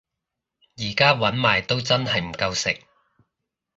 [0.77, 2.81] 而家搵埋都真係唔夠食